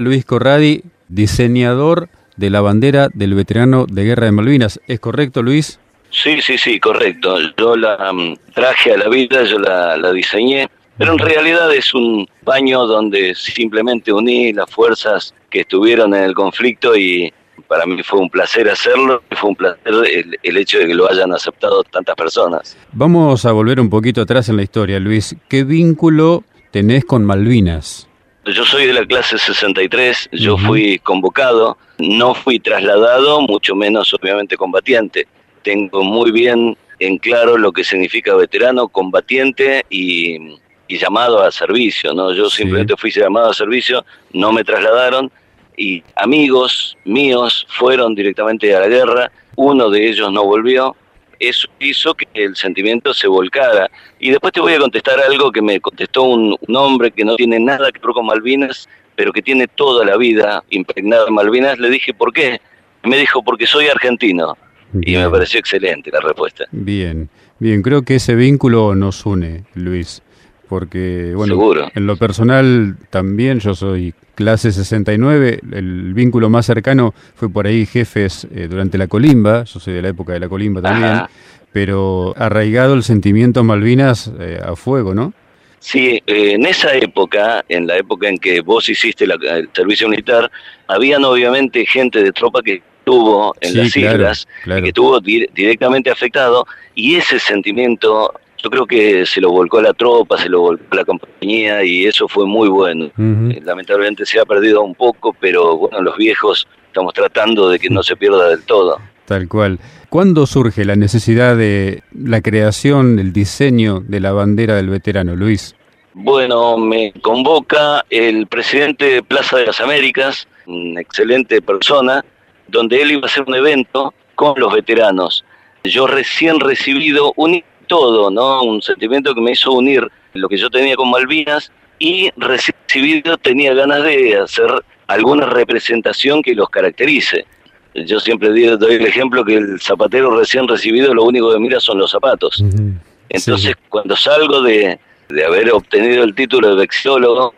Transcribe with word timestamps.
Luis 0.00 0.24
Corradi, 0.24 0.82
diseñador 1.08 2.08
de 2.36 2.48
la 2.48 2.62
bandera 2.62 3.08
del 3.12 3.34
veterano 3.34 3.84
de 3.86 4.04
guerra 4.04 4.24
de 4.24 4.32
Malvinas. 4.32 4.80
¿Es 4.88 4.98
correcto, 4.98 5.42
Luis? 5.42 5.78
Sí, 6.10 6.40
sí, 6.40 6.56
sí, 6.56 6.80
correcto. 6.80 7.36
Yo 7.56 7.76
la 7.76 8.10
mm, 8.12 8.34
traje 8.54 8.94
a 8.94 8.96
la 8.96 9.08
vida, 9.08 9.44
yo 9.44 9.58
la, 9.58 9.98
la 9.98 10.10
diseñé, 10.12 10.68
pero 10.96 11.12
en 11.12 11.18
realidad 11.18 11.72
es 11.74 11.92
un 11.92 12.26
baño 12.42 12.86
donde 12.86 13.34
simplemente 13.34 14.10
uní 14.10 14.54
las 14.54 14.70
fuerzas 14.70 15.34
que 15.50 15.60
estuvieron 15.60 16.14
en 16.14 16.24
el 16.24 16.34
conflicto 16.34 16.96
y 16.96 17.32
para 17.68 17.84
mí 17.84 18.02
fue 18.02 18.20
un 18.20 18.30
placer 18.30 18.70
hacerlo, 18.70 19.22
fue 19.32 19.50
un 19.50 19.56
placer 19.56 19.80
el, 19.86 20.38
el, 20.42 20.56
hecho 20.56 20.78
de 20.78 20.86
que 20.86 20.94
lo 20.94 21.08
hayan 21.10 21.32
aceptado 21.32 21.84
tantas 21.84 22.16
personas. 22.16 22.76
Vamos 22.92 23.44
a 23.44 23.52
volver 23.52 23.78
un 23.80 23.90
poquito 23.90 24.22
atrás 24.22 24.48
en 24.48 24.56
la 24.56 24.62
historia, 24.62 24.98
Luis. 24.98 25.36
¿Qué 25.46 25.62
vínculo 25.62 26.42
tenés 26.72 27.04
con 27.04 27.24
Malvinas? 27.24 28.09
Yo 28.46 28.64
soy 28.64 28.86
de 28.86 28.94
la 28.94 29.04
clase 29.04 29.38
63, 29.38 30.30
yo 30.32 30.54
uh 30.54 30.58
-huh. 30.58 30.66
fui 30.66 30.98
convocado, 30.98 31.76
no 31.98 32.34
fui 32.34 32.58
trasladado, 32.58 33.42
mucho 33.42 33.74
menos 33.74 34.12
obviamente 34.14 34.56
combatiente. 34.56 35.28
Tengo 35.62 36.02
muy 36.02 36.30
bien 36.30 36.76
en 36.98 37.18
claro 37.18 37.58
lo 37.58 37.70
que 37.72 37.84
significa 37.84 38.34
veterano, 38.34 38.88
combatiente 38.88 39.84
y, 39.90 40.56
y 40.88 40.98
llamado 40.98 41.42
a 41.42 41.50
servicio, 41.50 42.14
¿no? 42.14 42.32
Yo 42.32 42.48
sí. 42.48 42.58
simplemente 42.58 42.96
fui 42.96 43.10
llamado 43.10 43.50
a 43.50 43.54
servicio, 43.54 44.04
no 44.32 44.52
me 44.52 44.64
trasladaron 44.64 45.30
y 45.76 46.02
amigos 46.16 46.96
míos 47.04 47.66
fueron 47.68 48.14
directamente 48.14 48.74
a 48.74 48.80
la 48.80 48.88
guerra, 48.88 49.30
uno 49.56 49.90
de 49.90 50.08
ellos 50.08 50.32
no 50.32 50.44
volvió, 50.44 50.96
eso 51.40 51.68
hizo 51.80 52.14
que 52.14 52.28
el 52.34 52.54
sentimiento 52.54 53.12
se 53.12 53.26
volcara. 53.26 53.90
Y 54.18 54.30
después 54.30 54.52
te 54.52 54.60
voy 54.60 54.74
a 54.74 54.78
contestar 54.78 55.18
algo 55.20 55.50
que 55.50 55.62
me 55.62 55.80
contestó 55.80 56.22
un, 56.24 56.56
un 56.60 56.76
hombre 56.76 57.10
que 57.10 57.24
no 57.24 57.36
tiene 57.36 57.58
nada 57.58 57.90
que 57.90 57.98
ver 57.98 58.12
con 58.12 58.26
Malvinas, 58.26 58.88
pero 59.16 59.32
que 59.32 59.42
tiene 59.42 59.66
toda 59.66 60.04
la 60.04 60.16
vida 60.16 60.62
impregnada 60.70 61.26
en 61.28 61.34
Malvinas. 61.34 61.78
Le 61.78 61.90
dije, 61.90 62.14
¿por 62.14 62.32
qué? 62.32 62.60
Me 63.02 63.16
dijo, 63.16 63.42
porque 63.42 63.66
soy 63.66 63.88
argentino. 63.88 64.56
Bien. 64.92 65.20
Y 65.20 65.22
me 65.22 65.30
pareció 65.30 65.60
excelente 65.60 66.10
la 66.12 66.20
respuesta. 66.20 66.64
Bien, 66.72 67.30
bien, 67.58 67.80
creo 67.80 68.02
que 68.02 68.16
ese 68.16 68.34
vínculo 68.34 68.94
nos 68.94 69.24
une, 69.24 69.64
Luis 69.74 70.22
porque 70.70 71.32
bueno, 71.34 71.54
Seguro. 71.54 71.90
en 71.92 72.06
lo 72.06 72.16
personal 72.16 72.96
también 73.10 73.58
yo 73.58 73.74
soy 73.74 74.14
clase 74.36 74.70
69, 74.70 75.58
el 75.72 76.14
vínculo 76.14 76.48
más 76.48 76.64
cercano 76.64 77.12
fue 77.34 77.50
por 77.50 77.66
ahí 77.66 77.86
jefes 77.86 78.46
eh, 78.54 78.68
durante 78.70 78.96
la 78.96 79.08
colimba, 79.08 79.64
yo 79.64 79.80
soy 79.80 79.94
de 79.94 80.02
la 80.02 80.10
época 80.10 80.32
de 80.32 80.38
la 80.38 80.48
colimba 80.48 80.80
también, 80.80 81.10
Ajá. 81.10 81.30
pero 81.72 82.34
arraigado 82.38 82.94
el 82.94 83.02
sentimiento 83.02 83.64
Malvinas 83.64 84.30
eh, 84.38 84.60
a 84.64 84.76
fuego, 84.76 85.12
¿no? 85.12 85.32
Sí, 85.80 86.22
eh, 86.24 86.52
en 86.52 86.64
esa 86.64 86.94
época, 86.94 87.64
en 87.68 87.88
la 87.88 87.96
época 87.96 88.28
en 88.28 88.38
que 88.38 88.60
vos 88.60 88.88
hiciste 88.88 89.26
la, 89.26 89.34
el 89.34 89.70
servicio 89.74 90.08
militar, 90.08 90.48
habían 90.86 91.24
obviamente 91.24 91.84
gente 91.84 92.22
de 92.22 92.30
tropa 92.30 92.62
que 92.62 92.80
estuvo 93.00 93.56
en 93.60 93.70
sí, 93.72 93.76
las 93.76 93.92
claro, 93.92 94.16
islas, 94.16 94.48
claro. 94.62 94.82
que 94.82 94.88
estuvo 94.88 95.18
di 95.18 95.48
directamente 95.52 96.10
afectado, 96.10 96.64
y 96.94 97.16
ese 97.16 97.40
sentimiento 97.40 98.32
yo 98.62 98.70
creo 98.70 98.86
que 98.86 99.26
se 99.26 99.40
lo 99.40 99.50
volcó 99.50 99.78
a 99.78 99.82
la 99.82 99.92
tropa, 99.92 100.38
se 100.38 100.48
lo 100.48 100.60
volcó 100.60 100.84
a 100.90 100.96
la 100.96 101.04
compañía 101.04 101.84
y 101.84 102.06
eso 102.06 102.28
fue 102.28 102.46
muy 102.46 102.68
bueno. 102.68 103.06
Uh 103.16 103.22
-huh. 103.22 103.62
Lamentablemente 103.64 104.26
se 104.26 104.40
ha 104.40 104.44
perdido 104.44 104.82
un 104.82 104.94
poco, 104.94 105.34
pero 105.40 105.76
bueno, 105.76 106.00
los 106.02 106.16
viejos 106.16 106.66
estamos 106.86 107.14
tratando 107.14 107.68
de 107.68 107.78
que 107.78 107.88
no 107.88 108.02
se 108.02 108.16
pierda 108.16 108.48
del 108.48 108.62
todo. 108.64 108.98
Tal 109.26 109.48
cual. 109.48 109.78
¿Cuándo 110.08 110.44
surge 110.46 110.84
la 110.84 110.96
necesidad 110.96 111.56
de 111.56 112.02
la 112.12 112.40
creación, 112.40 113.20
el 113.20 113.32
diseño 113.32 114.00
de 114.00 114.18
la 114.18 114.32
bandera 114.32 114.74
del 114.74 114.88
veterano, 114.88 115.36
Luis? 115.36 115.76
Bueno, 116.14 116.76
me 116.76 117.12
convoca 117.22 118.04
el 118.10 118.48
presidente 118.48 119.04
de 119.04 119.22
Plaza 119.22 119.58
de 119.58 119.66
las 119.66 119.80
Américas, 119.80 120.48
una 120.66 121.00
excelente 121.00 121.62
persona, 121.62 122.24
donde 122.66 123.00
él 123.00 123.12
iba 123.12 123.22
a 123.22 123.26
hacer 123.26 123.44
un 123.46 123.54
evento 123.54 124.12
con 124.34 124.58
los 124.58 124.72
veteranos. 124.72 125.44
Yo 125.84 126.08
recién 126.08 126.58
recibido 126.58 127.32
un 127.36 127.62
todo, 127.90 128.30
¿no? 128.30 128.62
Un 128.62 128.80
sentimiento 128.80 129.34
que 129.34 129.40
me 129.40 129.50
hizo 129.50 129.72
unir 129.72 130.06
lo 130.34 130.48
que 130.48 130.56
yo 130.56 130.70
tenía 130.70 130.94
con 130.94 131.10
Malvinas 131.10 131.72
y 131.98 132.30
recibido 132.36 133.36
tenía 133.36 133.74
ganas 133.74 134.04
de 134.04 134.38
hacer 134.38 134.70
alguna 135.08 135.44
representación 135.46 136.40
que 136.40 136.54
los 136.54 136.70
caracterice. 136.70 137.44
Yo 137.92 138.20
siempre 138.20 138.48
doy 138.76 138.94
el 138.94 139.06
ejemplo 139.06 139.44
que 139.44 139.56
el 139.56 139.80
zapatero 139.80 140.38
recién 140.38 140.68
recibido 140.68 141.12
lo 141.12 141.24
único 141.24 141.52
que 141.52 141.58
mira 141.58 141.80
son 141.80 141.98
los 141.98 142.12
zapatos. 142.12 142.60
Uh 142.60 142.66
-huh. 142.66 143.00
Entonces, 143.28 143.72
sí. 143.76 143.84
cuando 143.88 144.14
salgo 144.14 144.62
de, 144.62 145.00
de, 145.28 145.44
haber 145.44 145.72
obtenido 145.72 146.22
el 146.22 146.32
título 146.32 146.68
de 146.68 146.76
vexilólogo, 146.76 147.54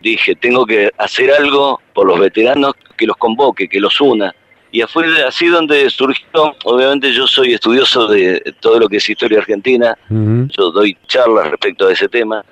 dije, 0.00 0.36
tengo 0.36 0.64
que 0.64 0.92
hacer 0.96 1.32
algo 1.32 1.80
por 1.92 2.06
los 2.06 2.20
veteranos 2.20 2.74
que 2.96 3.06
los 3.06 3.16
convoque, 3.16 3.68
que 3.68 3.80
los 3.80 4.00
una 4.00 4.32
y 4.72 4.80
fue 4.82 5.22
así 5.22 5.46
donde 5.48 5.88
surgió, 5.90 6.56
obviamente 6.64 7.12
yo 7.12 7.26
soy 7.26 7.52
estudioso 7.52 8.08
de 8.08 8.54
todo 8.58 8.80
lo 8.80 8.88
que 8.88 8.96
es 8.96 9.08
historia 9.08 9.38
argentina, 9.38 9.96
uh 10.08 10.14
-huh. 10.14 10.48
yo 10.56 10.70
doy 10.70 10.96
charlas 11.06 11.50
respecto 11.50 11.86
a 11.86 11.92
ese 11.92 12.08
tema, 12.08 12.42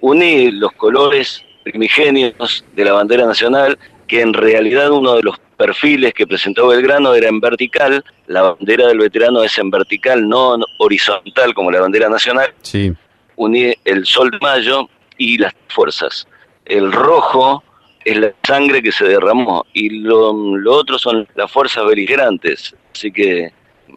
uní 0.00 0.50
los 0.50 0.72
colores 0.72 1.44
primigenios 1.62 2.64
de 2.74 2.84
la 2.84 2.92
bandera 2.92 3.26
nacional, 3.26 3.78
que 4.08 4.20
en 4.20 4.32
realidad 4.32 4.90
uno 4.90 5.14
de 5.14 5.22
los 5.22 5.38
perfiles 5.56 6.14
que 6.14 6.26
presentó 6.26 6.66
Belgrano 6.66 7.14
era 7.14 7.28
en 7.28 7.40
vertical, 7.40 8.04
la 8.26 8.42
bandera 8.42 8.88
del 8.88 8.98
veterano 8.98 9.42
es 9.44 9.56
en 9.58 9.70
vertical, 9.70 10.28
no 10.28 10.56
horizontal 10.78 11.54
como 11.54 11.70
la 11.70 11.80
bandera 11.80 12.08
nacional, 12.08 12.52
sí. 12.62 12.92
uní 13.36 13.72
el 13.84 14.04
sol 14.04 14.30
de 14.32 14.38
mayo 14.40 14.88
y 15.16 15.38
las 15.38 15.54
fuerzas. 15.68 16.26
El 16.64 16.90
rojo 16.90 17.62
es 18.10 18.16
la 18.16 18.32
sangre 18.46 18.82
que 18.82 18.92
se 18.92 19.04
derramó 19.04 19.66
y 19.72 19.90
lo, 19.90 20.32
lo, 20.32 20.72
otro 20.72 20.98
son 20.98 21.26
las 21.34 21.50
fuerzas 21.50 21.86
beligerantes. 21.86 22.74
Así 22.94 23.12
que 23.12 23.52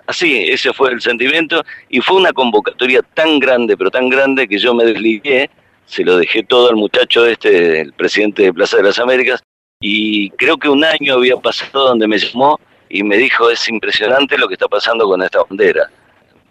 así, 0.08 0.50
ese 0.50 0.74
fue 0.74 0.92
el 0.92 1.02
sentimiento 1.02 1.64
y 1.90 2.02
fue 2.02 2.18
una 2.18 2.34
convocatoria 2.34 3.02
tan 3.02 3.40
grande, 3.40 3.78
pero 3.78 3.90
tan 3.90 4.10
grande 4.10 4.48
que 4.48 4.58
yo 4.58 4.74
me 4.74 4.86
desligué, 4.86 5.50
se 5.86 6.04
lo 6.04 6.18
dejé 6.18 6.44
todo 6.44 6.70
al 6.70 6.76
muchacho 6.76 7.26
este, 7.26 7.82
el 7.82 7.94
presidente 7.94 8.44
de 8.44 8.54
Plaza 8.54 8.78
de 8.78 8.84
las 8.84 9.00
Américas, 9.00 9.44
y 9.80 10.30
creo 10.32 10.58
que 10.58 10.70
un 10.70 10.84
año 10.84 11.16
había 11.16 11.36
pasado 11.38 11.90
donde 11.90 12.08
me 12.08 12.18
llamó 12.18 12.60
y 12.90 13.04
me 13.04 13.18
dijo, 13.18 13.50
es 13.50 13.68
impresionante 13.68 14.38
lo 14.38 14.48
que 14.48 14.54
está 14.54 14.68
pasando 14.68 15.06
con 15.06 15.22
esta 15.24 15.44
bandera. 15.44 15.90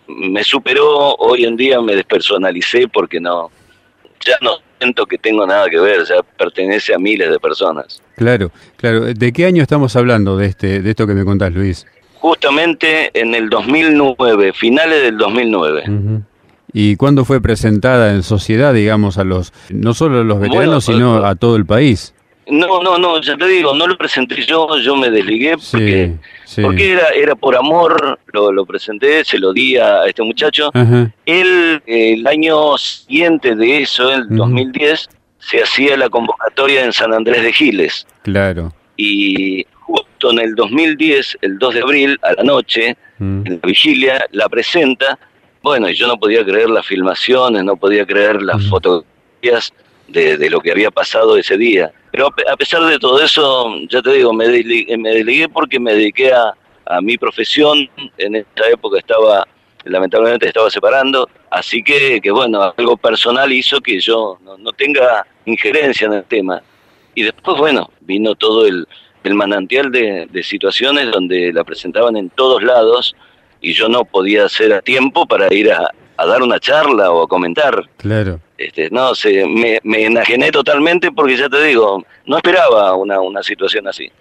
Me 0.09 0.43
superó, 0.43 1.15
hoy 1.17 1.45
en 1.45 1.57
día 1.57 1.81
me 1.81 1.95
despersonalicé 1.95 2.89
porque 2.89 3.21
no, 3.21 3.51
ya 4.25 4.37
no 4.41 4.59
siento 4.81 5.07
que 5.07 5.19
tengo 5.19 5.47
nada 5.47 5.69
que 5.69 5.79
ver, 5.79 6.05
ya 6.07 6.17
pertenece 6.39 6.95
a 6.95 6.99
miles 6.99 7.31
de 7.31 7.39
personas. 7.39 8.03
Claro, 8.17 8.51
claro. 8.77 9.13
¿De 9.13 9.33
qué 9.33 9.45
año 9.45 9.63
estamos 9.63 9.95
hablando 9.97 10.37
de 10.37 10.47
este, 10.47 10.81
de 10.81 10.91
esto 10.91 11.07
que 11.07 11.15
me 11.15 11.25
contás, 11.25 11.53
Luis? 11.53 11.87
Justamente 12.15 13.11
en 13.15 13.35
el 13.35 13.49
2009, 13.51 14.53
finales 14.55 15.03
del 15.03 15.19
2009. 15.19 15.85
Uh 15.87 15.91
-huh. 15.91 16.23
¿Y 16.73 16.97
cuándo 16.97 17.25
fue 17.25 17.41
presentada 17.41 18.15
en 18.15 18.23
sociedad, 18.23 18.73
digamos, 18.73 19.19
a 19.19 19.25
los, 19.25 19.53
no 19.71 19.93
solo 19.93 20.21
a 20.21 20.25
los 20.25 20.39
veteranos, 20.39 20.87
bueno, 20.87 20.99
sino 20.99 21.25
a 21.25 21.35
todo 21.35 21.57
el 21.57 21.67
país? 21.67 22.15
No, 22.51 22.83
no, 22.83 22.99
no, 22.99 23.21
ya 23.21 23.37
te 23.37 23.47
digo, 23.47 23.75
no 23.75 23.87
lo 23.87 23.97
presenté 23.97 24.43
yo, 24.43 24.79
yo 24.79 24.97
me 24.97 25.11
desligué 25.11 25.57
porque, 25.71 26.13
sí, 26.45 26.55
sí. 26.57 26.63
porque 26.63 26.93
era, 26.93 27.09
era 27.11 27.35
por 27.35 27.57
amor, 27.57 28.19
lo, 28.33 28.53
lo, 28.53 28.67
presenté, 28.67 29.25
se 29.25 29.39
lo 29.39 29.53
di 29.53 29.77
a 29.77 30.05
este 30.07 30.23
muchacho. 30.23 30.71
Ajá. 30.75 31.13
Él, 31.27 31.83
el 31.87 32.27
año 32.27 32.77
siguiente 32.79 33.55
de 33.55 33.83
eso, 33.83 34.13
el 34.13 34.23
uh 34.23 34.31
-huh. 34.31 34.37
2010, 34.37 35.09
se 35.39 35.63
hacía 35.63 35.97
la 35.97 36.09
convocatoria 36.09 36.85
en 36.85 36.93
San 36.93 37.13
Andrés 37.13 37.43
de 37.43 37.53
Giles. 37.53 38.07
Claro. 38.23 38.73
Y 38.97 39.67
justo 39.73 40.31
en 40.31 40.39
el 40.41 40.55
2010, 40.55 41.39
el 41.41 41.59
2 41.59 41.75
de 41.75 41.81
abril, 41.81 42.19
a 42.23 42.33
la 42.35 42.43
noche, 42.43 42.97
uh 43.19 43.25
-huh. 43.25 43.47
en 43.47 43.61
la 43.63 43.67
vigilia, 43.69 44.25
la 44.33 44.49
presenta. 44.49 45.19
Bueno, 45.63 45.89
y 45.89 45.95
yo 45.95 46.07
no 46.07 46.19
podía 46.19 46.45
creer 46.45 46.71
las 46.71 46.87
filmaciones, 46.87 47.65
no 47.65 47.77
podía 47.77 48.07
creer 48.07 48.43
las 48.43 48.57
uh 48.57 48.59
-huh. 48.61 48.71
fotografías 48.71 49.73
de, 50.09 50.37
de, 50.37 50.51
lo 50.51 50.61
que 50.61 50.73
había 50.73 50.91
pasado 50.91 51.37
ese 51.37 51.57
día. 51.57 51.93
Pero 52.21 52.53
a 52.53 52.57
pesar 52.57 52.85
de 52.85 52.99
todo 52.99 53.23
eso, 53.23 53.75
ya 53.89 54.03
te 54.03 54.13
digo, 54.13 54.35
me 54.35 54.47
desligué, 54.47 54.95
me 54.99 55.09
desligué 55.09 55.49
porque 55.49 55.81
me 55.81 55.95
dediqué 55.95 56.33
a, 56.33 56.55
mi 57.01 57.17
profesión. 57.17 57.89
En 58.19 58.35
esta 58.35 58.69
época 58.69 58.99
estaba, 58.99 59.47
lamentablemente 59.85 60.49
estaba 60.49 60.69
separando. 60.69 61.29
Así 61.51 61.83
que, 61.83 62.21
que 62.21 62.31
bueno, 62.31 62.75
algo 62.77 62.97
personal 62.97 63.51
hizo 63.53 63.81
que 63.81 64.01
yo 64.01 64.39
no, 64.43 64.59
no, 64.59 64.73
tenga 64.73 65.25
injerencia 65.47 66.09
en 66.09 66.15
el 66.15 66.25
tema. 66.25 66.61
Y 67.15 67.23
después, 67.23 67.57
bueno, 67.57 67.91
vino 68.01 68.35
todo 68.35 68.67
el, 68.67 68.87
manantial 69.33 69.93
de, 69.93 70.27
de 70.31 70.43
situaciones 70.43 71.11
donde 71.13 71.53
la 71.53 71.63
presentaban 71.63 72.17
en 72.17 72.29
todos 72.31 72.63
lados 72.63 73.15
y 73.61 73.73
yo 73.73 73.89
no 73.89 74.05
podía 74.05 74.47
hacer 74.47 74.75
a 74.75 74.83
tiempo 74.83 75.27
para 75.27 75.53
ir 75.55 75.73
a, 75.73 75.91
a 76.19 76.27
dar 76.27 76.43
una 76.43 76.59
charla 76.59 77.11
o 77.13 77.23
a 77.23 77.29
comentar. 77.29 77.89
Claro. 77.97 78.41
Este, 78.61 78.91
no, 78.91 79.15
se, 79.15 79.47
me, 79.47 79.81
me, 79.85 80.05
enajené 80.05 80.51
totalmente 80.51 81.11
porque 81.13 81.35
ya 81.35 81.49
te 81.49 81.65
digo, 81.65 82.05
no 82.27 82.37
esperaba 82.37 82.95
una, 82.95 83.19
una 83.19 83.43
situación 83.43 83.89
así. 83.89 84.13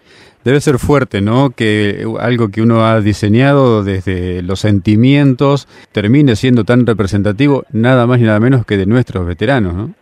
Debe 0.46 0.62
ser 0.62 0.80
fuerte, 0.80 1.20
¿no? 1.20 1.50
Que 1.50 2.06
algo 2.22 2.50
que 2.50 2.62
uno 2.62 2.86
ha 2.86 3.02
diseñado 3.02 3.84
desde 3.84 4.42
los 4.42 4.62
sentimientos 4.62 5.68
termine 5.92 6.38
siendo 6.38 6.64
tan 6.64 6.88
representativo, 6.88 7.66
nada 7.74 8.08
más 8.08 8.22
ni 8.22 8.28
nada 8.28 8.40
menos 8.40 8.66
que 8.66 8.78
de 8.78 8.86
nuestros 8.86 9.28
veteranos, 9.28 9.74
¿no? 9.74 9.94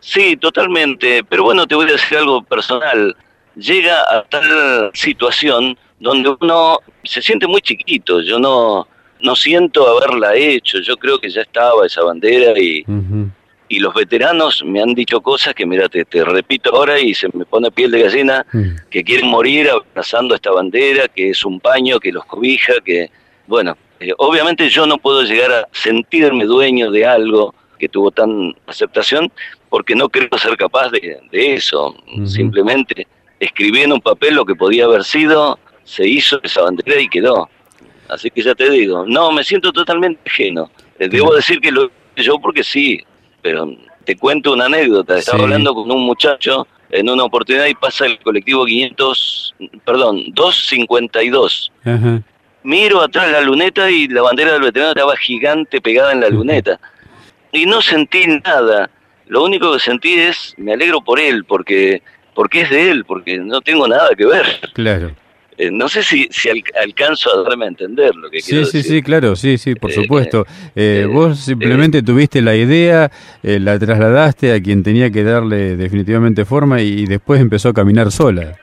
Sí, 0.00 0.36
totalmente. 0.36 1.24
Pero 1.24 1.44
bueno, 1.44 1.66
te 1.66 1.74
voy 1.74 1.88
a 1.88 1.92
decir 1.92 2.18
algo 2.18 2.42
personal. 2.42 3.16
llega 3.54 4.02
a 4.02 4.24
tal 4.24 4.90
situación 4.92 5.78
donde 5.98 6.36
uno 6.38 6.80
se 7.02 7.22
siente 7.22 7.46
muy 7.46 7.62
chiquito. 7.62 8.20
Yo 8.20 8.38
no, 8.38 8.86
no 9.22 9.34
siento 9.34 9.88
haberla 9.88 10.34
hecho. 10.34 10.80
Yo 10.80 10.98
creo 10.98 11.18
que 11.18 11.30
ya 11.30 11.40
estaba 11.40 11.86
esa 11.86 12.02
bandera 12.02 12.52
y, 12.60 12.84
y 13.68 13.80
los 13.80 13.94
veteranos 13.94 14.62
me 14.64 14.80
han 14.80 14.94
dicho 14.94 15.20
cosas 15.20 15.54
que, 15.54 15.66
mira, 15.66 15.88
te, 15.88 16.04
repito 16.24 16.74
ahora 16.74 17.00
y 17.00 17.14
se 17.14 17.28
me 17.32 17.44
pone 17.44 17.70
piel 17.70 17.90
de 17.90 18.02
gallina, 18.02 18.46
mm. 18.52 18.88
que 18.90 19.02
quieren 19.02 19.28
morir 19.28 19.68
abrazando 19.70 20.34
esta 20.34 20.50
bandera, 20.52 21.08
que 21.08 21.30
es 21.30 21.44
un 21.44 21.60
paño 21.60 21.98
que 21.98 22.12
los 22.12 22.24
cobija, 22.24 22.74
que, 22.84 23.10
bueno, 23.46 23.76
eh, 23.98 24.12
obviamente 24.18 24.68
yo 24.68 24.86
no 24.86 24.98
puedo 24.98 25.22
llegar 25.22 25.52
a 25.52 25.68
sentirme 25.72 26.44
dueño 26.44 26.90
de 26.90 27.06
algo 27.06 27.54
que 27.78 27.88
tuvo 27.88 28.10
tan 28.10 28.54
aceptación, 28.66 29.30
porque 29.68 29.94
no 29.94 30.08
creo 30.08 30.28
ser 30.38 30.56
capaz 30.56 30.90
de, 30.90 31.20
eso. 31.32 31.94
Simplemente 32.24 33.06
escribí 33.38 33.82
en 33.82 33.92
un 33.92 34.00
papel 34.00 34.34
lo 34.34 34.46
que 34.46 34.54
podía 34.54 34.84
haber 34.84 35.04
sido, 35.04 35.58
se 35.84 36.06
hizo 36.08 36.40
esa 36.42 36.62
bandera 36.62 37.00
y 37.00 37.08
quedó. 37.08 37.48
Así 38.08 38.30
que 38.30 38.42
ya 38.42 38.54
te 38.54 38.70
digo, 38.70 39.04
no, 39.06 39.32
me 39.32 39.44
siento 39.44 39.72
totalmente 39.72 40.20
ajeno. 40.26 40.70
Eh, 40.98 41.08
debo 41.08 41.34
decir 41.34 41.60
que 41.60 41.72
lo 41.72 41.90
yo 42.16 42.38
porque 42.38 42.64
sí, 42.64 43.04
pero 43.46 43.70
te 44.04 44.16
cuento 44.16 44.54
una 44.54 44.64
anécdota. 44.64 45.16
Estaba 45.18 45.44
hablando 45.44 45.72
con 45.72 45.88
un 45.88 46.04
muchacho 46.04 46.66
en 46.90 47.08
una 47.08 47.22
oportunidad 47.22 47.66
y 47.66 47.76
pasa 47.76 48.04
el 48.04 48.18
colectivo 48.18 48.66
500, 48.66 49.54
perdón, 49.84 50.24
252. 50.32 51.72
Miro 52.64 53.00
atrás 53.00 53.30
la 53.30 53.40
luneta 53.42 53.88
y 53.88 54.08
la 54.08 54.22
bandera 54.22 54.54
del 54.54 54.62
veterano 54.62 54.90
estaba 54.90 55.16
gigante 55.16 55.80
pegada 55.80 56.10
en 56.10 56.22
la 56.22 56.28
luneta. 56.28 56.80
Y 57.52 57.66
no 57.66 57.80
sentí 57.80 58.26
nada. 58.44 58.90
Lo 59.28 59.44
único 59.44 59.72
que 59.72 59.78
sentí 59.78 60.14
es, 60.14 60.52
me 60.56 60.72
alegro 60.72 61.00
por 61.00 61.20
él, 61.20 61.44
porque, 61.44 62.02
porque 62.34 62.62
es 62.62 62.70
de 62.70 62.90
él, 62.90 63.04
porque 63.04 63.38
no 63.38 63.60
tengo 63.60 63.86
nada 63.86 64.08
que 64.16 64.26
ver. 64.26 64.44
Claro. 64.72 65.12
Eh, 65.58 65.70
no 65.70 65.88
sé 65.88 66.02
si, 66.02 66.28
si 66.30 66.50
alcanzo 66.50 67.30
a 67.34 67.42
darme 67.42 67.64
a 67.64 67.68
entender 67.68 68.14
lo 68.14 68.28
que 68.28 68.40
quiero 68.40 68.66
sí, 68.66 68.82
Sí, 68.82 68.88
sí, 68.88 69.02
claro, 69.02 69.36
sí, 69.36 69.56
sí, 69.56 69.74
por 69.74 69.90
eh, 69.90 69.94
supuesto. 69.94 70.46
Eh, 70.74 71.08
vos 71.10 71.38
simplemente 71.40 72.02
tuviste 72.02 72.42
la 72.42 72.54
idea, 72.54 73.10
la 73.42 73.78
trasladaste 73.78 74.52
a 74.52 74.62
quien 74.62 74.82
tenía 74.82 75.10
que 75.10 75.24
darle 75.24 75.76
definitivamente 75.76 76.44
forma 76.44 76.82
y, 76.82 77.06
después 77.06 77.40
empezó 77.40 77.70
a 77.70 77.74
caminar 77.74 78.12
sola. 78.12 78.56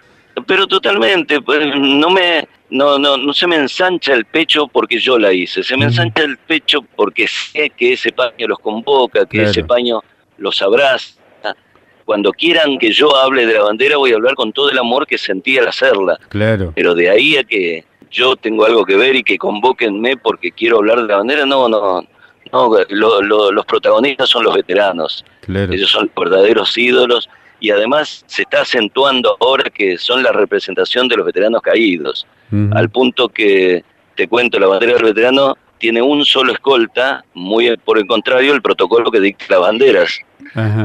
Pero 0.46 0.68
totalmente, 0.68 1.42
pues, 1.42 1.66
no 1.76 2.10
me, 2.10 2.48
no, 2.70 3.00
no, 3.00 3.18
no 3.18 3.34
se 3.34 3.48
me 3.48 3.56
ensancha 3.56 4.14
el 4.14 4.26
pecho 4.26 4.68
porque 4.68 5.00
yo 5.00 5.18
la 5.18 5.34
hice, 5.34 5.64
se 5.64 5.76
me 5.78 5.86
ensancha 5.86 6.24
el 6.24 6.38
pecho 6.38 6.82
porque 6.96 7.28
sé 7.28 7.72
que 7.72 7.94
ese 7.94 8.12
paño 8.12 8.48
los 8.48 8.60
convoca, 8.60 9.26
que 9.26 9.44
ese 9.44 9.64
paño 9.64 10.02
los 10.38 10.62
abraza, 10.62 11.16
cuando 12.06 12.32
quieran 12.32 12.78
que 12.78 12.92
yo 12.92 13.16
hable 13.16 13.46
de 13.46 13.54
la 13.54 13.64
bandera, 13.64 13.98
voy 13.98 14.12
a 14.12 14.16
hablar 14.16 14.36
con 14.36 14.52
todo 14.52 14.70
el 14.70 14.78
amor 14.78 15.08
que 15.08 15.18
sentí 15.18 15.58
al 15.58 15.68
hacerla. 15.68 16.20
Claro. 16.30 16.72
Pero 16.76 16.96
de 16.96 17.10
ahí 17.10 17.38
a 17.38 17.44
que 17.44 17.86
yo 18.12 18.36
tengo 18.36 18.66
algo 18.66 18.86
que 18.86 18.96
ver 18.96 19.16
y 19.16 19.24
que 19.24 19.38
convoquenme 19.38 20.18
porque 20.18 20.52
quiero 20.52 20.78
hablar 20.78 21.02
de 21.02 21.08
la 21.08 21.18
bandera, 21.18 21.46
no, 21.46 21.68
no. 21.68 22.06
No, 22.52 22.70
los 22.90 23.66
protagonistas 23.66 24.30
son 24.30 24.44
los 24.44 24.54
veteranos. 24.54 25.26
Claro. 25.42 25.74
Ellos 25.74 25.90
son 25.90 26.12
verdaderos 26.16 26.78
ídolos 26.78 27.28
y 27.60 27.72
además 27.72 28.24
se 28.28 28.44
está 28.44 28.62
acentuando 28.62 29.38
ahora 29.40 29.72
que 29.72 29.98
son 29.98 30.22
la 30.22 30.32
representación 30.32 31.08
de 31.08 31.18
los 31.18 31.26
veteranos 31.26 31.62
caídos. 31.62 32.28
Al 32.72 32.90
punto 32.90 33.30
que, 33.30 33.84
te 34.16 34.28
cuento, 34.28 34.60
la 34.60 34.68
bandera 34.68 34.94
del 34.94 35.06
veterano 35.06 35.58
tiene 35.84 36.02
un 36.02 36.24
solo 36.24 36.54
escolta, 36.54 37.26
muy 37.34 37.76
por 37.76 37.98
el 37.98 38.08
contrario, 38.08 38.54
el 38.54 38.62
protocolo 38.62 39.12
que 39.12 39.20
dicta 39.20 39.48
las 39.50 39.60
banderas. 39.60 40.18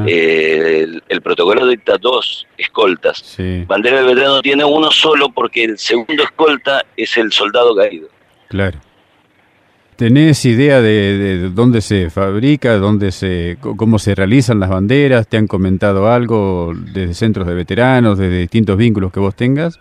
Eh, 0.08 0.88
el, 1.08 1.22
protocolo 1.22 1.68
dicta 1.68 1.98
dos 1.98 2.48
escoltas. 2.56 3.36
Bandera 3.68 3.98
del 3.98 4.06
veterano 4.06 4.42
tiene 4.42 4.64
uno 4.64 4.90
solo 4.90 5.28
porque 5.30 5.62
el 5.62 5.78
segundo 5.78 6.24
escolta 6.24 6.84
es 6.96 7.16
el 7.16 7.30
soldado 7.30 7.76
caído. 7.76 8.08
Claro. 8.48 8.80
¿Tenés 9.94 10.44
idea 10.44 10.80
de, 10.80 11.48
dónde 11.54 11.80
se 11.80 12.10
fabrica, 12.10 12.76
dónde 12.78 13.12
se, 13.12 13.56
cómo 13.60 14.00
se 14.00 14.16
realizan 14.16 14.58
las 14.58 14.70
banderas? 14.70 15.28
¿Te 15.28 15.36
han 15.36 15.46
comentado 15.46 16.10
algo 16.10 16.72
desde 16.74 17.14
centros 17.14 17.46
de 17.46 17.54
veteranos, 17.54 18.18
desde 18.18 18.40
distintos 18.40 18.76
vínculos 18.76 19.12
que 19.12 19.20
vos 19.20 19.36
tengas? 19.36 19.78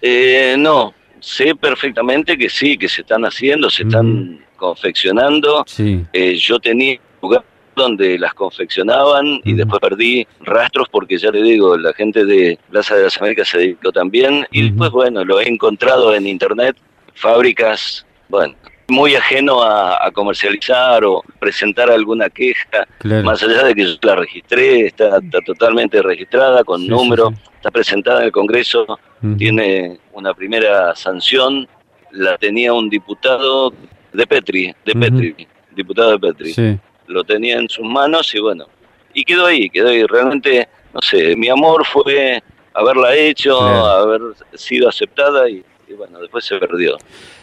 Eh, 0.00 0.56
no, 0.58 0.94
sé 1.24 1.54
perfectamente 1.54 2.36
que 2.36 2.50
sí, 2.50 2.76
que 2.76 2.88
se 2.88 3.00
están 3.00 3.24
haciendo, 3.24 3.70
se 3.70 3.84
están 3.84 4.44
confeccionando. 4.56 5.64
Eh, 6.12 6.36
yo 6.36 6.58
tenía 6.58 7.00
un 7.22 7.30
lugar 7.30 7.44
donde 7.74 8.18
las 8.18 8.34
confeccionaban 8.34 9.40
y 9.42 9.54
después 9.54 9.80
perdí 9.80 10.26
rastros 10.40 10.88
porque 10.90 11.18
ya 11.18 11.32
te 11.32 11.42
digo, 11.42 11.76
la 11.76 11.92
gente 11.94 12.24
de 12.24 12.58
Plaza 12.70 12.94
de 12.94 13.04
las 13.04 13.18
Américas 13.18 13.48
se 13.48 13.58
dedicó 13.58 13.90
también 13.90 14.46
y 14.50 14.62
después, 14.62 14.90
bueno, 14.90 15.24
lo 15.24 15.40
he 15.40 15.48
encontrado 15.48 16.14
en 16.14 16.26
internet, 16.26 16.76
fábricas, 17.14 18.06
bueno, 18.28 18.54
muy 18.88 19.14
ajeno 19.14 19.62
a, 19.62 20.10
comercializar 20.12 21.04
o 21.04 21.22
presentar 21.38 21.90
alguna 21.90 22.28
queja, 22.28 22.86
más 23.22 23.42
allá 23.42 23.64
de 23.64 23.74
que 23.74 23.84
yo 23.84 23.96
la 24.02 24.16
registré, 24.16 24.86
está, 24.86 25.20
totalmente 25.44 26.02
registrada 26.02 26.62
con 26.64 26.86
número, 26.86 27.32
está 27.56 27.70
presentada 27.70 28.20
en 28.20 28.26
el 28.26 28.32
Congreso, 28.32 28.98
tiene 29.38 29.98
una 30.12 30.34
primera 30.34 30.94
sanción, 30.94 31.66
la 32.10 32.36
tenía 32.36 32.72
un 32.72 32.88
diputado 32.88 33.72
de 34.12 34.26
Petri, 34.26 34.74
de 34.84 34.92
Petri, 34.92 35.48
diputado 35.74 36.16
de 36.16 36.18
Petri. 36.18 36.80
Lo 37.06 37.24
tenía 37.24 37.58
en 37.58 37.68
sus 37.68 37.84
manos 37.84 38.34
y 38.34 38.40
bueno, 38.40 38.66
y 39.12 39.24
quedó 39.24 39.46
ahí, 39.46 39.68
quedó 39.68 39.88
ahí. 39.88 40.04
Realmente, 40.04 40.68
no 40.92 41.00
sé, 41.02 41.36
mi 41.36 41.48
amor 41.48 41.84
fue 41.84 42.42
haberla 42.72 43.14
hecho, 43.14 43.60
haber 43.60 44.20
sido 44.54 44.88
aceptada 44.88 45.48
y, 45.48 45.64
bueno, 45.92 46.18
después 46.20 46.44
se 46.44 46.56
perdió. 46.58 46.96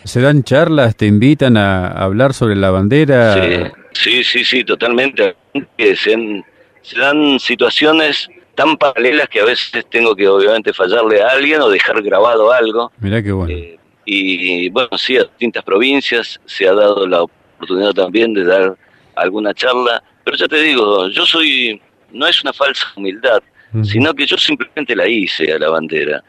¿Se 0.03 0.21
dan 0.21 0.43
charlas, 0.43 0.95
te 0.95 1.05
invitan 1.05 1.57
a 1.57 1.87
hablar 1.87 2.33
sobre 2.33 2.55
la 2.55 2.71
bandera? 2.71 3.71
Sí, 3.93 4.23
sí, 4.23 4.43
sí, 4.43 4.63
totalmente. 4.63 5.35
Se, 5.77 6.43
se 6.81 6.99
dan 6.99 7.39
situaciones 7.39 8.29
tan 8.55 8.77
paralelas 8.77 9.29
que 9.29 9.39
a 9.39 9.45
veces 9.45 9.85
tengo 9.89 10.15
que 10.15 10.27
obviamente 10.27 10.73
fallarle 10.73 11.21
a 11.21 11.29
alguien 11.29 11.61
o 11.61 11.69
dejar 11.69 12.01
grabado 12.01 12.51
algo. 12.51 12.91
Mirá 12.99 13.21
qué 13.21 13.31
bueno. 13.31 13.53
Eh, 13.53 13.77
y 14.05 14.69
bueno, 14.69 14.97
sí, 14.97 15.17
a 15.17 15.23
distintas 15.23 15.63
provincias 15.63 16.39
se 16.45 16.67
ha 16.67 16.73
dado 16.73 17.07
la 17.07 17.23
oportunidad 17.23 17.93
también 17.93 18.33
de 18.33 18.43
dar 18.43 18.75
alguna 19.15 19.53
charla, 19.53 20.03
pero 20.23 20.37
ya 20.37 20.47
te 20.47 20.61
digo, 20.61 21.07
yo 21.09 21.25
soy, 21.25 21.81
no 22.11 22.27
es 22.27 22.41
una 22.43 22.53
falsa 22.53 22.87
humildad, 22.95 23.41
sino 23.83 24.13
que 24.13 24.25
yo 24.25 24.37
simplemente 24.37 24.95
la 24.95 25.07
hice 25.07 25.53
a 25.53 25.59
la 25.59 25.69
bandera. 25.69 26.21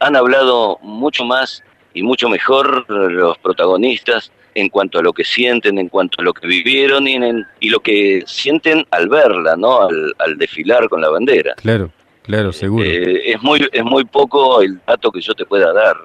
Han 0.00 0.16
hablado 0.16 0.78
mucho 0.82 1.24
más 1.24 1.62
y 1.94 2.02
mucho 2.02 2.28
mejor 2.28 2.84
los 2.88 3.38
protagonistas 3.38 4.32
en 4.54 4.68
cuanto 4.68 4.98
a 4.98 5.02
lo 5.02 5.12
que 5.12 5.24
sienten, 5.24 5.78
en 5.78 5.88
cuanto 5.88 6.20
a 6.20 6.24
lo 6.24 6.34
que 6.34 6.46
vivieron 6.46 7.06
y, 7.06 7.14
en 7.14 7.46
y 7.60 7.70
lo 7.70 7.80
que 7.80 8.24
sienten 8.26 8.84
al 8.90 9.08
verla, 9.08 9.56
¿no? 9.56 9.82
Al, 9.82 10.14
al 10.18 10.36
desfilar 10.38 10.88
con 10.88 11.00
la 11.00 11.08
bandera. 11.08 11.54
Claro, 11.54 11.90
claro, 12.22 12.52
seguro. 12.52 12.84
Eh, 12.84 13.32
es, 13.32 13.42
muy, 13.42 13.68
es 13.72 13.84
muy 13.84 14.04
poco 14.04 14.60
el 14.60 14.80
dato 14.86 15.12
que 15.12 15.20
yo 15.20 15.34
te 15.34 15.46
pueda 15.46 15.72
dar 15.72 15.96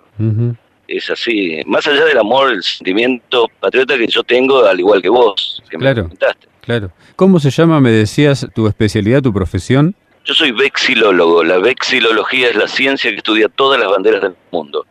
es 0.88 1.10
así. 1.10 1.62
Más 1.66 1.88
allá 1.88 2.06
del 2.06 2.18
amor, 2.18 2.52
el 2.52 2.64
sentimiento 2.64 3.50
patriota 3.60 3.98
que 3.98 4.08
yo 4.08 4.24
tengo, 4.24 4.66
al 4.66 4.80
igual 4.80 5.02
que 5.02 5.10
vos, 5.10 5.62
que 5.70 5.78
claro, 5.78 5.96
me 5.96 6.02
comentaste. 6.04 6.48
Claro. 6.62 6.92
¿Cómo 7.16 7.40
se 7.40 7.52
llama, 7.52 7.80
me 7.80 7.92
decías, 7.92 8.48
tu 8.54 8.68
especialidad, 8.68 9.22
tu 9.22 9.34
profesión? 9.34 9.96
Yo 10.26 10.34
soy 10.34 10.52
vexilólogo. 10.52 11.44
La 11.44 11.60
vexilología 11.60 12.50
es 12.50 12.56
la 12.56 12.68
ciencia 12.68 13.12
que 13.12 13.18
estudia 13.18 13.48
todas 13.48 13.80
las 13.80 13.90
banderas 13.90 14.22
del 14.22 14.36
mundo. 14.52 14.86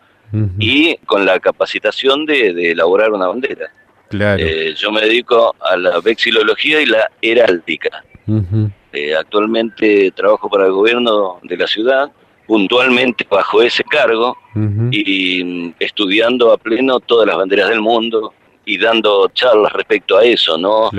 Y 0.59 0.97
con 1.07 1.25
la 1.25 1.39
capacitación 1.39 2.27
de, 2.27 2.73
elaborar 2.73 3.13
una 3.13 3.29
bandera. 3.29 3.71
Claro. 4.09 4.43
Eh, 4.45 4.75
yo 4.77 4.91
me 4.91 5.03
dedico 5.03 5.55
a 5.61 5.77
la 5.77 6.01
vexilología 6.01 6.81
y 6.81 6.87
la 6.87 7.09
heráldica. 7.23 8.05
Eh, 8.93 9.15
actualmente 9.15 10.11
trabajo 10.11 10.49
para 10.49 10.67
el 10.67 10.73
gobierno 10.73 11.39
de 11.43 11.57
la 11.57 11.67
ciudad 11.67 12.11
puntualmente 12.47 13.27
bajo 13.29 13.63
ese 13.63 13.85
cargo 13.85 14.37
y 14.91 15.75
estudiando 15.79 16.53
a 16.53 16.59
pleno 16.59 17.01
todas 17.01 17.27
las 17.27 17.37
banderas 17.37 17.71
del 17.71 17.81
mundo 17.81 18.35
y 18.65 18.79
dando 18.79 19.29
charlas 19.35 19.73
respecto 19.73 20.17
a 20.19 20.25
eso, 20.25 20.57
¿no? 20.57 20.91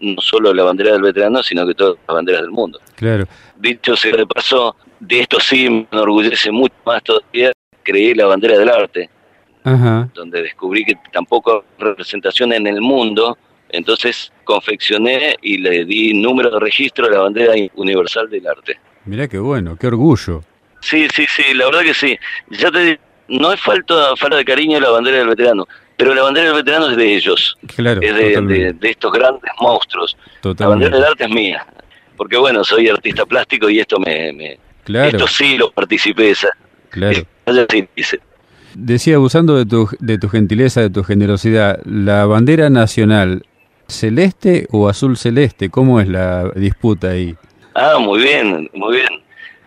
No 0.00 0.20
solo 0.20 0.52
la 0.52 0.62
bandera 0.64 0.92
del 0.92 1.02
veterano, 1.02 1.42
sino 1.42 1.66
que 1.66 1.74
todas 1.74 1.96
las 2.06 2.14
banderas 2.14 2.42
del 2.42 2.50
mundo. 2.50 2.80
Claro. 2.94 3.24
Dicho 3.56 3.96
sea 3.96 4.16
de 4.16 4.26
paso, 4.26 4.76
de 5.00 5.20
esto 5.20 5.40
sí 5.40 5.68
me 5.68 5.86
enorgullece 5.90 6.50
mucho 6.50 6.74
más 6.84 7.02
todavía, 7.02 7.52
creé 7.82 8.14
la 8.14 8.26
bandera 8.26 8.58
del 8.58 8.68
arte, 8.68 9.10
donde 10.14 10.42
descubrí 10.42 10.84
que 10.84 10.94
tampoco 11.12 11.64
representación 11.78 12.52
en 12.52 12.66
el 12.66 12.80
mundo, 12.80 13.36
entonces 13.68 14.32
confeccioné 14.44 15.36
y 15.42 15.58
le 15.58 15.84
di 15.84 16.14
número 16.14 16.50
de 16.50 16.60
registro 16.60 17.06
a 17.06 17.10
la 17.10 17.20
bandera 17.20 17.54
universal 17.74 18.28
del 18.30 18.46
arte. 18.46 18.78
Mirá 19.06 19.28
qué 19.28 19.38
bueno, 19.38 19.76
qué 19.76 19.86
orgullo. 19.86 20.42
Sí, 20.80 21.08
sí, 21.12 21.24
sí, 21.28 21.54
la 21.54 21.66
verdad 21.66 21.82
que 21.82 21.94
sí. 21.94 22.16
Ya 22.50 22.70
te 22.70 23.00
no 23.28 23.52
es 23.52 23.60
falta, 23.60 24.16
falta 24.16 24.36
de 24.36 24.44
cariño 24.44 24.80
la 24.80 24.90
bandera 24.90 25.18
del 25.18 25.28
veterano, 25.28 25.66
pero 25.96 26.14
la 26.14 26.22
bandera 26.22 26.48
del 26.48 26.56
veterano 26.56 26.90
es 26.90 26.96
de 26.96 27.14
ellos. 27.14 27.56
Claro, 27.74 28.00
es 28.02 28.14
de, 28.14 28.76
estos 28.82 29.12
grandes 29.12 29.50
monstruos. 29.60 30.16
La 30.42 30.68
bandera 30.68 30.96
del 30.96 31.04
arte 31.04 31.24
es 31.24 31.30
mía. 31.30 31.66
Porque 32.16 32.36
bueno, 32.36 32.64
soy 32.64 32.88
artista 32.88 33.26
plástico 33.26 33.68
y 33.68 33.80
esto 33.80 33.98
me... 33.98 34.32
me 34.32 34.58
esto 35.06 35.26
sí 35.26 35.56
lo 35.56 35.70
participé, 35.70 36.32
Claro. 36.90 37.26
Así 37.44 37.88
dice. 37.94 38.20
Decía, 38.74 39.16
abusando 39.16 39.56
de 39.56 39.66
tu, 39.66 39.88
de 40.00 40.18
tu 40.18 40.28
gentileza, 40.28 40.80
de 40.80 40.90
tu 40.90 41.02
generosidad, 41.02 41.80
¿la 41.84 42.26
bandera 42.26 42.70
nacional 42.70 43.44
celeste 43.88 44.66
o 44.70 44.88
azul 44.88 45.16
celeste? 45.16 45.70
¿Cómo 45.70 46.00
es 46.00 46.08
la 46.08 46.50
disputa 46.54 47.10
ahí? 47.10 47.34
Ah, 47.74 47.98
muy 47.98 48.22
bien, 48.22 48.70
muy 48.74 48.96
bien. 48.96 49.08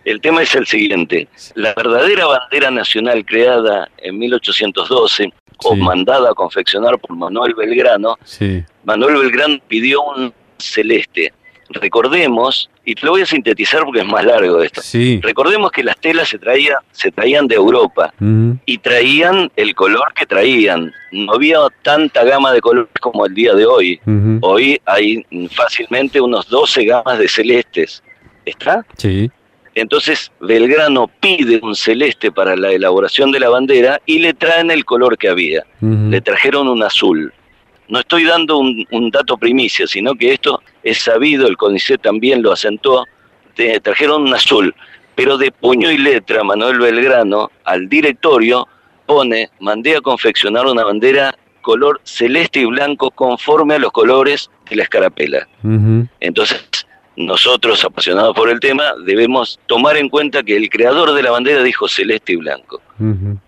El 0.04 0.20
tema 0.20 0.42
es 0.42 0.54
el 0.54 0.66
siguiente. 0.66 1.28
La 1.54 1.74
verdadera 1.74 2.26
bandera 2.26 2.70
nacional 2.70 3.24
creada 3.24 3.88
en 3.98 4.18
1812 4.18 5.32
o 5.64 5.74
Sí. 5.74 5.80
mandada 5.80 6.30
a 6.30 6.34
confeccionar 6.34 6.98
por 6.98 7.14
Manuel 7.16 7.54
Belgrano, 7.54 8.16
Sí, 8.24 8.62
Manuel 8.84 9.16
Belgrano 9.16 9.58
pidió 9.68 10.02
un 10.02 10.32
celeste. 10.58 11.32
Recordemos, 11.68 12.68
y 12.84 12.94
te 12.96 13.06
lo 13.06 13.12
voy 13.12 13.22
a 13.22 13.26
sintetizar 13.26 13.84
porque 13.84 14.00
es 14.00 14.06
más 14.06 14.24
largo 14.24 14.60
esto. 14.62 14.80
sí. 14.82 15.20
Recordemos 15.22 15.70
que 15.70 15.84
las 15.84 15.96
telas 16.00 16.28
se, 16.28 16.38
traía, 16.38 16.78
se 16.90 17.12
traían 17.12 17.46
de 17.46 17.54
Europa 17.54 18.12
y 18.66 18.78
traían 18.78 19.52
el 19.54 19.74
color 19.74 20.12
que 20.14 20.26
traían. 20.26 20.92
No 21.12 21.34
había 21.34 21.58
tanta 21.82 22.24
gama 22.24 22.52
de 22.52 22.60
colores 22.60 22.90
como 23.00 23.24
el 23.26 23.34
día 23.34 23.54
de 23.54 23.66
hoy. 23.66 24.00
Hoy 24.40 24.80
hay 24.84 25.24
fácilmente 25.52 26.20
unos 26.20 26.48
12 26.48 26.84
gamas 26.84 27.18
de 27.18 27.28
celestes. 27.28 28.02
¿Está? 28.44 28.84
Sí, 28.96 29.30
Entonces 29.74 30.32
Belgrano 30.40 31.08
pide 31.20 31.60
un 31.62 31.74
celeste 31.76 32.32
para 32.32 32.56
la 32.56 32.72
elaboración 32.72 33.30
de 33.30 33.40
la 33.40 33.48
bandera 33.50 34.00
y 34.06 34.18
le 34.18 34.34
traen 34.34 34.70
el 34.70 34.84
color 34.84 35.16
que 35.16 35.28
había. 35.28 35.64
Le 36.10 36.20
trajeron 36.20 36.68
un 36.68 36.82
azul. 36.82 37.32
No 37.88 38.00
estoy 38.00 38.24
dando 38.24 38.58
un, 38.58 38.86
un 38.90 39.10
dato 39.10 39.36
primicia, 39.36 39.86
sino 39.86 40.14
que 40.14 40.32
esto 40.32 40.60
es 40.82 40.98
sabido, 40.98 41.46
el 41.46 41.56
CONICET 41.56 42.00
también 42.00 42.42
lo 42.42 42.52
acentuó, 42.52 43.04
te- 43.54 43.80
trajeron 43.80 44.22
un 44.22 44.34
azul. 44.34 44.74
Pero 45.14 45.36
de 45.38 45.50
puño 45.52 45.90
y 45.90 45.98
letra, 45.98 46.42
Manuel 46.44 46.78
Belgrano 46.78 47.50
al 47.64 47.88
directorio 47.88 48.66
pone, 49.06 49.50
mandé 49.60 49.96
a 49.96 50.00
confeccionar 50.00 50.66
una 50.66 50.84
bandera 50.84 51.34
color 51.62 52.00
celeste 52.04 52.60
y 52.60 52.64
blanco 52.64 53.10
conforme 53.10 53.74
a 53.74 53.78
los 53.78 53.92
colores 53.92 54.50
de 54.68 54.76
la 54.76 54.82
escarapela. 54.84 55.46
Entonces, 56.20 56.64
nosotros, 57.26 57.84
apasionados 57.84 58.34
por 58.34 58.50
el 58.50 58.60
tema, 58.60 58.84
debemos 59.04 59.58
tomar 59.66 59.96
en 59.96 60.08
cuenta 60.08 60.42
que 60.42 60.56
el 60.56 60.68
creador 60.68 61.12
de 61.12 61.22
la 61.22 61.30
bandera 61.30 61.62
dijo 61.62 61.88
celeste 61.88 62.32
y 62.32 62.36
blanco. 62.36 62.80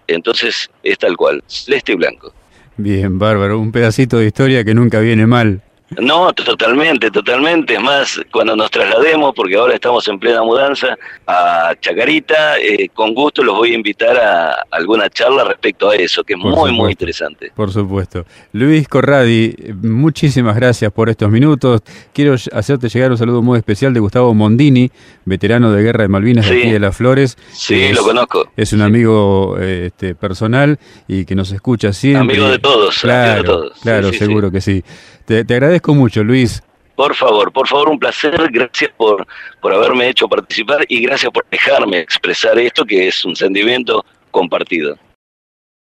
Entonces, 0.07 0.71
es 0.83 0.99
tal 0.99 1.17
cual, 1.17 1.43
celeste 1.47 1.93
y 1.93 1.97
blanco. 1.97 2.33
Bien, 2.77 3.19
bárbaro. 3.19 3.59
Un 3.59 3.73
pedacito 3.73 4.19
de 4.19 4.27
historia 4.27 4.65
que 4.65 4.75
nunca 4.75 5.01
viene 5.01 5.27
mal. 5.27 5.63
No, 6.01 6.33
totalmente, 6.33 7.11
totalmente. 7.11 7.75
Es 7.75 7.81
más, 7.81 8.21
cuando 8.33 8.57
nos 8.57 8.71
traslademos, 8.71 9.33
porque 9.35 9.57
ahora 9.57 9.75
estamos 9.75 10.07
en 10.09 10.19
plena 10.19 10.43
mudanza, 10.43 10.97
a 11.27 11.73
Chacarita, 11.81 12.59
eh, 12.59 12.89
con 12.93 13.15
gusto 13.15 13.43
los 13.43 13.57
voy 13.57 13.73
a 13.73 13.75
invitar 13.75 14.17
a 14.17 14.65
alguna 14.71 15.09
charla 15.11 15.45
respecto 15.45 15.91
a 15.91 15.97
eso, 15.97 16.25
que 16.25 16.35
es 16.35 16.39
Por 16.41 16.47
muy, 16.51 16.55
supuesto. 16.57 16.77
muy 16.83 16.91
interesante. 16.93 17.53
Por 17.55 17.73
supuesto. 17.73 18.25
Luis 18.53 18.89
Corradi, 18.89 19.55
muchísimas 19.83 20.57
gracias 20.57 20.91
por 20.93 21.09
estos 21.09 21.31
minutos. 21.31 21.83
Quiero 22.13 22.35
hacerte 22.53 22.89
llegar 22.89 23.11
un 23.11 23.19
saludo 23.19 23.43
muy 23.43 23.59
especial 23.59 23.93
de 23.95 24.01
Gustavo 24.01 24.35
Mondini, 24.35 24.91
veterano 25.25 25.73
de 25.73 25.83
Guerra 25.83 26.03
de 26.03 26.09
Malvinas 26.09 26.49
de 26.49 26.59
aquí 26.61 26.71
de 26.71 26.81
Las 26.81 26.97
Flores. 26.97 27.37
Sí, 27.53 27.81
es- 27.83 27.97
lo 27.97 28.03
conozco. 28.03 28.49
Es 28.57 28.73
un 28.73 28.83
amigo 28.83 29.57
eh, 29.61 29.87
este, 29.87 30.15
personal 30.15 30.79
y 31.09 31.25
que 31.25 31.35
nos 31.35 31.53
escucha 31.53 31.93
siempre. 31.93 32.37
Amigo 32.37 32.49
de 32.51 32.59
todos, 32.59 32.99
Claro, 32.99 33.33
amigo 33.41 33.43
de 33.43 33.69
todos. 33.69 33.81
Claro, 33.83 34.11
sí, 34.11 34.19
seguro 34.19 34.51
que 34.51 34.61
sí. 34.61 34.83
Te, 35.25 35.41
agradezco 35.41 35.95
mucho, 35.95 36.23
Luis. 36.23 36.63
Por 36.95 37.15
favor, 37.15 37.53
por 37.53 37.67
favor, 37.67 37.89
un 37.89 37.99
placer. 37.99 38.49
Gracias 38.51 38.91
por, 38.97 39.27
por 39.61 39.73
haberme 39.73 40.09
hecho 40.09 40.29
participar 40.29 40.85
y 40.89 41.03
gracias 41.03 41.33
por 41.33 41.47
dejarme 41.51 41.99
expresar 41.99 42.59
esto, 42.59 42.85
que 42.85 43.09
es 43.09 43.25
un 43.25 43.35
sentimiento 43.35 44.05
compartido. 44.31 44.97